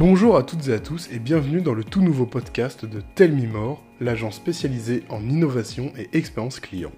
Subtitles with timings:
[0.00, 3.34] Bonjour à toutes et à tous et bienvenue dans le tout nouveau podcast de Tell
[3.34, 6.92] Me More, l'agence spécialisée en innovation et expérience client.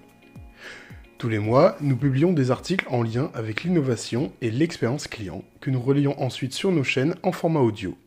[1.17, 5.69] Tous les mois, nous publions des articles en lien avec l'innovation et l'expérience client que
[5.69, 7.97] nous relayons ensuite sur nos chaînes en format audio.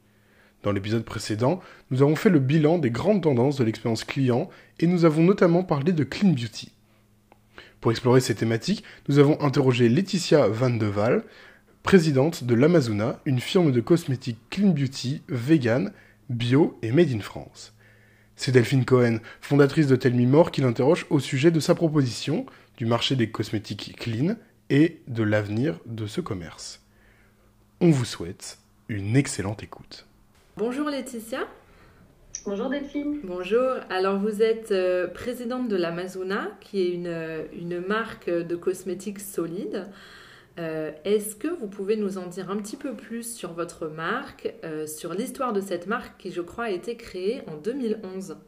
[0.63, 1.61] Dans l'épisode précédent,
[1.91, 4.49] nous avons fait le bilan des grandes tendances de l'expérience client
[4.81, 6.73] et nous avons notamment parlé de Clean Beauty.
[7.83, 11.23] Pour explorer ces thématiques, nous avons interrogé Laetitia Van de Waal,
[11.87, 15.93] présidente de l'Amazona, une firme de cosmétiques clean beauty, vegan,
[16.29, 17.75] bio et made in France.
[18.35, 22.45] C'est Delphine Cohen, fondatrice de Tell Me More, qui l'interroge au sujet de sa proposition,
[22.77, 24.35] du marché des cosmétiques clean
[24.69, 26.83] et de l'avenir de ce commerce.
[27.81, 30.07] On vous souhaite une excellente écoute.
[30.57, 31.47] Bonjour Laetitia.
[32.47, 33.21] Bonjour Delphine.
[33.23, 33.75] Bonjour.
[33.91, 39.21] Alors vous êtes euh, présidente de l'Amazona, qui est une, euh, une marque de cosmétiques
[39.21, 39.87] solide.
[40.59, 44.55] Euh, est-ce que vous pouvez nous en dire un petit peu plus sur votre marque,
[44.65, 48.39] euh, sur l'histoire de cette marque qui, je crois, a été créée en 2011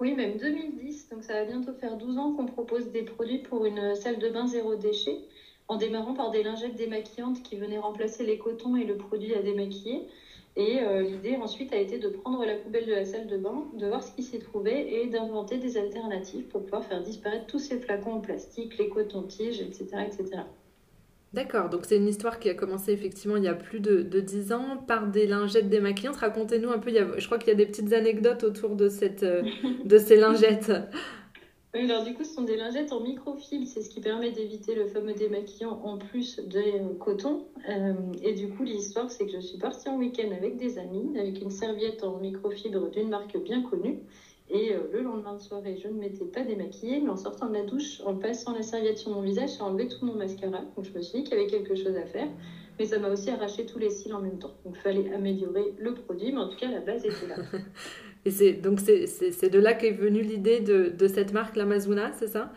[0.00, 1.10] Oui, même 2010.
[1.10, 4.30] Donc ça va bientôt faire 12 ans qu'on propose des produits pour une salle de
[4.30, 5.18] bain zéro déchet,
[5.68, 9.42] en démarrant par des lingettes démaquillantes qui venaient remplacer les cotons et le produit à
[9.42, 10.06] démaquiller.
[10.56, 13.64] Et euh, l'idée ensuite a été de prendre la poubelle de la salle de bain,
[13.74, 17.58] de voir ce qui s'y trouvait et d'inventer des alternatives pour pouvoir faire disparaître tous
[17.58, 20.44] ces flacons en plastique, les cotons-tiges, etc., etc.
[21.36, 24.20] D'accord, donc c'est une histoire qui a commencé effectivement il y a plus de, de
[24.20, 26.16] 10 ans par des lingettes démaquillantes.
[26.16, 28.74] Racontez-nous un peu, il y a, je crois qu'il y a des petites anecdotes autour
[28.74, 29.42] de, cette, euh,
[29.84, 30.72] de ces lingettes.
[31.74, 34.74] Oui, alors du coup, ce sont des lingettes en microfibre, c'est ce qui permet d'éviter
[34.74, 37.44] le fameux démaquillant en plus de euh, coton.
[37.68, 41.18] Euh, et du coup, l'histoire, c'est que je suis partie en week-end avec des amis,
[41.18, 43.98] avec une serviette en microfibre d'une marque bien connue.
[44.48, 47.54] Et euh, le lendemain de soirée, je ne m'étais pas démaquillée, mais en sortant de
[47.54, 50.60] la douche, en passant la serviette sur mon visage, j'ai enlevé tout mon mascara.
[50.76, 52.28] Donc je me suis dit qu'il y avait quelque chose à faire.
[52.78, 54.54] Mais ça m'a aussi arraché tous les cils en même temps.
[54.64, 57.36] Donc il fallait améliorer le produit, mais en tout cas, la base était là.
[58.24, 62.26] Et c'est donc c'est de là qu'est venue l'idée de, de, cette marque, l'Amazona, c'est
[62.26, 62.52] ça?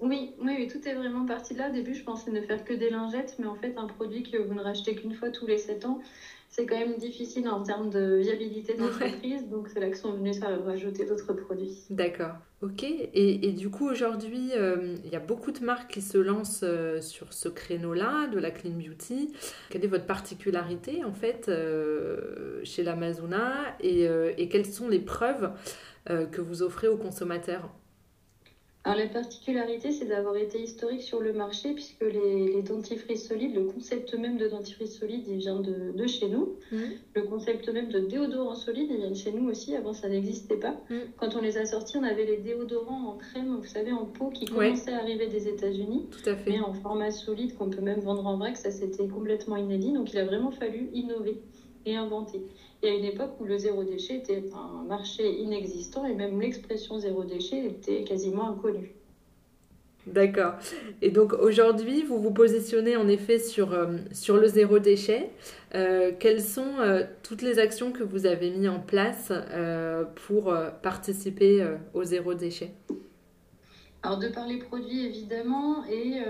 [0.00, 1.70] Oui, oui, oui, tout est vraiment parti de là.
[1.70, 4.36] Au début, je pensais ne faire que des lingettes, mais en fait, un produit que
[4.38, 6.00] vous ne rachetez qu'une fois tous les 7 ans,
[6.48, 9.42] c'est quand même difficile en termes de viabilité d'entreprise.
[9.42, 9.48] Ouais.
[9.48, 11.84] Donc, c'est là que sont venus rajouter d'autres produits.
[11.90, 12.36] D'accord.
[12.62, 12.82] Ok.
[12.82, 16.64] Et, et, du coup, aujourd'hui, euh, il y a beaucoup de marques qui se lancent
[16.64, 19.32] euh, sur ce créneau-là, de la clean beauty.
[19.68, 25.52] Quelle est votre particularité, en fait, euh, chez l'Amazona et, et, quelles sont les preuves
[26.06, 27.68] que vous offrez aux consommateurs?
[28.84, 33.54] Alors, la particularité, c'est d'avoir été historique sur le marché, puisque les, les, dentifrices solides,
[33.54, 36.56] le concept même de dentifrice solide, il vient de, de chez nous.
[36.70, 36.76] Mmh.
[37.14, 39.74] Le concept même de déodorant solide, il vient de chez nous aussi.
[39.74, 40.76] Avant, ça n'existait pas.
[40.88, 40.96] Mmh.
[41.16, 44.30] Quand on les a sortis, on avait les déodorants en crème, vous savez, en peau,
[44.30, 44.96] qui commençaient ouais.
[44.96, 46.06] à arriver des États-Unis.
[46.10, 46.50] Tout à fait.
[46.50, 49.92] Mais en format solide, qu'on peut même vendre en vrac, ça c'était complètement inédit.
[49.92, 51.42] Donc, il a vraiment fallu innover
[51.90, 52.42] et inventer.
[52.82, 56.40] Il y a une époque où le zéro déchet était un marché inexistant et même
[56.40, 58.94] l'expression zéro déchet était quasiment inconnue.
[60.12, 60.54] D'accord.
[61.02, 65.30] Et donc aujourd'hui, vous vous positionnez en effet sur, euh, sur le zéro déchet.
[65.74, 69.32] Euh, quelles sont euh, toutes les actions que vous avez mises en place
[70.26, 72.70] pour participer au zéro déchet?
[74.02, 76.22] Alors de par les produits évidemment et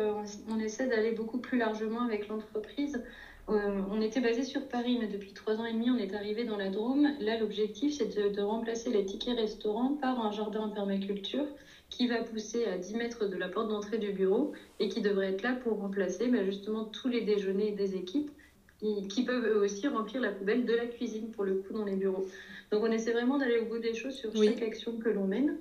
[0.51, 3.03] on essaie d'aller beaucoup plus largement avec l'entreprise.
[3.49, 6.45] Euh, on était basé sur Paris, mais depuis trois ans et demi, on est arrivé
[6.45, 7.09] dans la Drôme.
[7.19, 11.47] Là, l'objectif, c'est de, de, remplacer les tickets restaurants par un jardin en permaculture
[11.89, 15.29] qui va pousser à 10 mètres de la porte d'entrée du bureau et qui devrait
[15.29, 18.31] être là pour remplacer bah, justement tous les déjeuners des équipes
[18.79, 21.85] qui, qui peuvent eux aussi remplir la poubelle de la cuisine pour le coup dans
[21.85, 22.27] les bureaux.
[22.71, 24.49] Donc on essaie vraiment d'aller au bout des choses sur oui.
[24.49, 25.57] chaque action que l'on mène.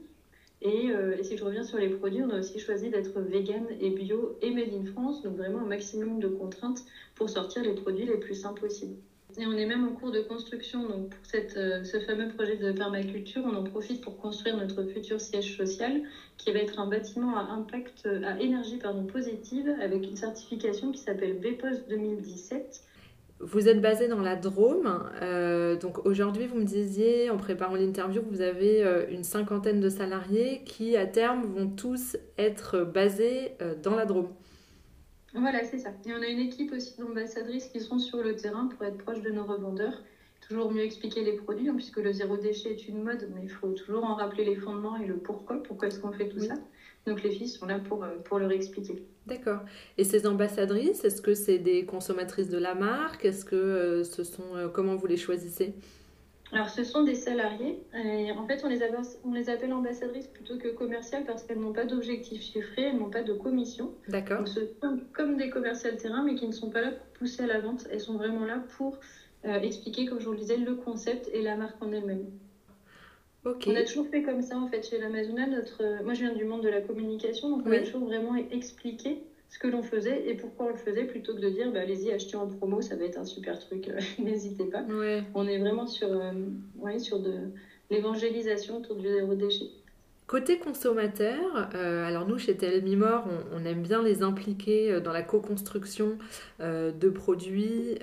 [0.62, 3.68] Et, euh, et, si je reviens sur les produits, on a aussi choisi d'être vegan
[3.79, 6.84] et bio et made in France, donc vraiment un maximum de contraintes
[7.16, 8.95] pour sortir les produits les plus simples possibles.
[9.38, 12.56] Et on est même en cours de construction, donc pour cette, euh, ce fameux projet
[12.56, 16.01] de permaculture, on en profite pour construire notre futur siège social,
[16.38, 21.01] qui va être un bâtiment à impact, à énergie pardon, positive, avec une certification qui
[21.01, 22.83] s'appelle BPOS 2017
[23.39, 25.12] vous êtes basé dans la Drôme.
[25.22, 29.80] Euh, donc aujourd'hui, vous me disiez, en préparant l'interview, que vous avez euh, une cinquantaine
[29.80, 34.30] de salariés qui, à terme, vont tous être basés euh, dans la Drôme.
[35.36, 35.89] Voilà, c'est ça.
[36.06, 39.22] Et on a une équipe aussi d'ambassadrices qui sont sur le terrain pour être proches
[39.22, 40.01] de nos revendeurs.
[40.42, 43.50] Toujours mieux expliquer les produits, hein, puisque le zéro déchet est une mode, mais il
[43.50, 46.48] faut toujours en rappeler les fondements et le pourquoi, pourquoi est-ce qu'on fait tout oui.
[46.48, 46.56] ça.
[47.07, 49.01] Donc les filles sont là pour, pour leur expliquer.
[49.25, 49.62] D'accord.
[49.98, 53.24] Et ces ambassadrices, est-ce que c'est des consommatrices de la marque?
[53.24, 55.74] Est-ce que euh, ce sont euh, comment vous les choisissez?
[56.51, 57.81] Alors, ce sont des salariés.
[57.94, 61.59] Et en fait, on les, appelle, on les appelle ambassadrices plutôt que commerciales parce qu'elles
[61.59, 63.92] n'ont pas d'objectif chiffré, elles n'ont pas de commission.
[64.07, 64.39] D'accord.
[64.39, 67.44] Donc, ce sont comme des commerciales terrain, mais qui ne sont pas là pour pousser
[67.44, 67.86] à la vente.
[67.92, 68.98] Elles sont vraiment là pour
[69.44, 72.25] expliquer, comme je vous le disais, le concept et la marque en elle-même.
[73.68, 75.48] On a toujours fait comme ça en fait chez l'Amazona.
[75.48, 76.04] Notre...
[76.04, 79.60] Moi je viens du monde de la communication, donc on a toujours vraiment expliqué ce
[79.60, 82.36] que l'on faisait et pourquoi on le faisait plutôt que de dire bah, allez-y achetez
[82.36, 83.90] en promo, ça va être un super truc,
[84.20, 84.84] n'hésitez pas.
[85.36, 86.10] On est vraiment sur,
[86.78, 87.34] ouais, sur de
[87.90, 89.68] l'évangélisation autour du zéro déchet.
[90.28, 93.24] Côté consommateur, euh, alors nous chez Telmimor,
[93.54, 96.18] on, on, aime bien les impliquer euh, dans la co-construction
[96.60, 97.98] euh, de produits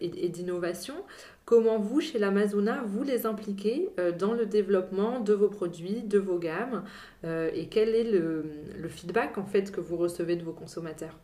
[0.00, 0.94] et, d'innovation.
[1.44, 6.38] Comment vous, chez l'Amazona, vous les impliquez dans le développement de vos produits, de vos
[6.38, 6.84] gammes
[7.24, 8.44] et quel est le,
[8.78, 11.18] le, feedback en fait que vous recevez de vos consommateurs?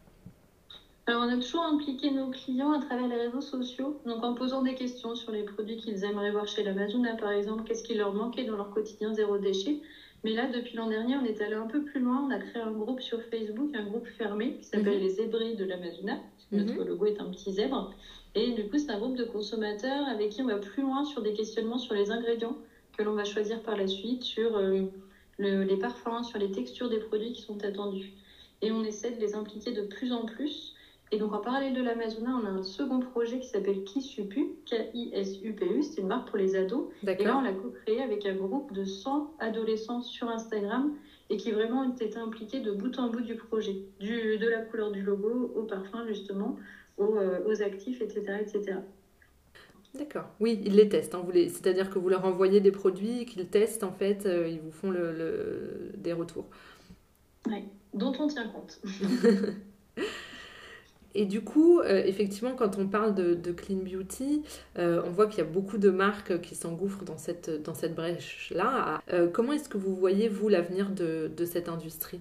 [1.09, 4.61] Alors, on a toujours impliqué nos clients à travers les réseaux sociaux, donc en posant
[4.61, 8.13] des questions sur les produits qu'ils aimeraient voir chez l'Amazona, par exemple, qu'est-ce qui leur
[8.13, 9.81] manquait dans leur quotidien zéro déchet?
[10.25, 12.27] Mais là, depuis l'an dernier, on est allé un peu plus loin.
[12.27, 15.03] On a créé un groupe sur Facebook, un groupe fermé qui s'appelle mhm.
[15.03, 16.19] les Zébris de l'Amazona.
[16.53, 16.89] Notre mhm.
[16.89, 17.93] logo est un petit zèbre.
[18.35, 21.23] Et du coup, c'est un groupe de consommateurs avec qui on va plus loin sur
[21.23, 22.57] des questionnements sur les ingrédients
[22.97, 24.85] que l'on va choisir par la suite, sur euh,
[25.39, 28.13] les parfums, sur les textures des produits qui sont attendus.
[28.61, 30.75] Et on essaie de les impliquer de plus en plus
[31.11, 35.83] et donc, en parallèle de l'Amazona, on a un second projet qui s'appelle Kisupu, K-I-S-U-P-U,
[35.83, 36.85] c'est une marque pour les ados.
[37.07, 40.95] Et là, on l'a co-créé avec un groupe de 100 adolescents sur Instagram
[41.31, 44.63] et qui vraiment ont été impliqués de bout en bout du projet, du, de la
[44.63, 46.57] couleur du logo au parfum, justement,
[46.97, 48.39] aux, euh, aux actifs, etc.
[48.41, 48.79] etc.
[49.95, 50.29] D'accord.
[50.41, 51.15] Oui, ils les testent.
[51.15, 51.27] Hein.
[51.33, 54.91] C'est-à-dire que vous leur envoyez des produits qu'ils testent, en fait, euh, ils vous font
[54.91, 56.47] le, des retours.
[57.47, 57.65] Oui,
[57.95, 58.81] dont on tient compte.
[61.19, 64.45] Et du coup, euh, effectivement, quand on parle de, clean beauty,
[64.79, 67.97] euh, on voit qu'il y a beaucoup de marques qui s'engouffrent dans cette, dans cette
[67.97, 69.03] brèche-là.
[69.13, 72.21] Euh, comment est-ce que vous voyez, vous, l'avenir de, de, cette industrie?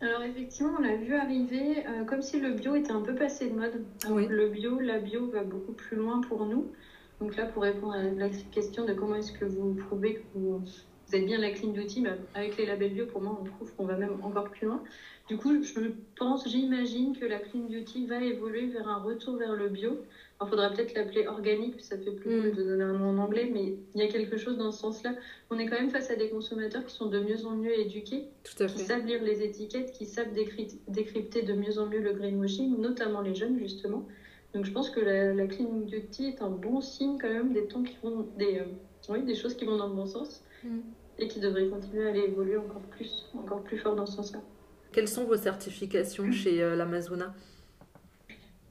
[0.00, 3.54] Alors effectivement, on l'a vu arriver comme si le bio était un peu passé de
[3.54, 3.84] mode.
[4.28, 6.72] Le bio, la bio va beaucoup plus loin pour nous.
[7.20, 10.60] Donc là, pour répondre à la question de comment est-ce que vous prouvez que vous,
[11.06, 13.72] vous êtes bien la clean beauty, bah, avec les labels bio, pour moi, on trouve
[13.74, 14.82] qu'on va même encore plus loin.
[15.28, 15.80] Du coup, je
[16.18, 20.02] pense, j'imagine que la clean beauty va évoluer vers un retour vers le bio.
[20.42, 22.54] Il faudra peut-être l'appeler organique, ça fait plus cool mm.
[22.54, 25.14] de donner un nom en anglais, mais il y a quelque chose dans ce sens-là.
[25.50, 28.24] On est quand même face à des consommateurs qui sont de mieux en mieux éduqués,
[28.42, 30.32] qui savent lire les étiquettes, qui savent
[30.88, 34.06] décrypter de mieux en mieux le greenwashing, notamment les jeunes justement.
[34.52, 37.82] Donc je pense que la, clean beauty est un bon signe quand même des temps
[37.82, 38.64] qui vont, des, euh,
[39.08, 40.80] oui, des choses qui vont dans le bon sens mm.
[41.18, 44.40] et qui devraient continuer à aller évoluer encore plus, encore plus fort dans ce sens-là.
[44.92, 47.34] Quelles sont vos certifications chez euh, l'Amazona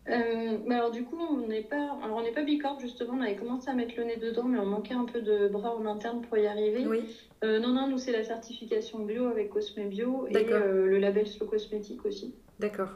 [0.10, 3.14] euh, alors du coup, on n'est pas, alors on n'est pas Bicorp justement.
[3.18, 5.74] On avait commencé à mettre le nez dedans, mais on manquait un peu de bras
[5.74, 6.86] en interne pour y arriver.
[6.86, 7.04] Oui.
[7.46, 11.48] Euh, non, non, nous c'est la certification bio avec Cosme Bio et le label Slow
[11.48, 12.36] Cosmétique aussi.
[12.60, 12.90] D'accord.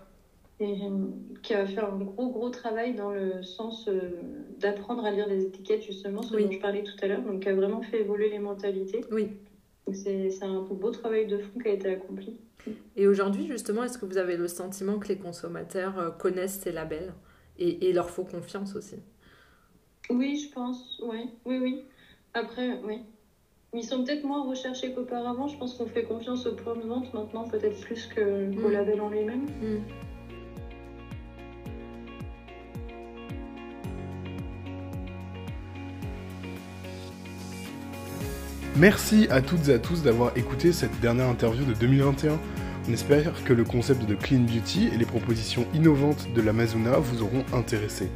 [0.60, 0.76] Et
[1.44, 3.88] qui a fait un gros gros travail dans le sens
[4.60, 7.22] d'apprendre à lire des étiquettes justement, ce dont je parlais tout à l'heure.
[7.22, 9.02] Donc qui a vraiment fait évoluer les mentalités.
[9.12, 9.30] Oui.
[9.94, 12.38] C'est un beau travail de fond qui a été accompli.
[12.96, 16.72] Et aujourd'hui, justement, est-ce que vous avez le sentiment que les consommateurs euh, connaissent ces
[16.72, 17.14] labels
[17.58, 18.98] et, et leur font confiance aussi?
[20.10, 21.02] Oui, je pense.
[21.04, 21.84] Oui, oui, oui.
[22.34, 23.02] Après, oui.
[23.74, 25.48] Ils sont peut-être moins recherchés qu'auparavant.
[25.48, 28.72] Je pense qu'on fait confiance au point de vente maintenant, peut-être plus qu'au mm.
[28.72, 29.46] label en lui-même.
[29.46, 30.07] Mm.
[38.80, 42.38] Merci à toutes et à tous d'avoir écouté cette dernière interview de 2021.
[42.88, 47.24] On espère que le concept de Clean Beauty et les propositions innovantes de l'Amazona vous
[47.24, 48.12] auront intéressé.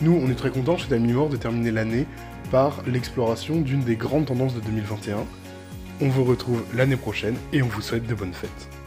[0.00, 2.06] Nous, on est très contents chez Mort de terminer l'année
[2.50, 5.26] par l'exploration d'une des grandes tendances de 2021.
[6.00, 8.81] On vous retrouve l'année prochaine et on vous souhaite de bonnes fêtes.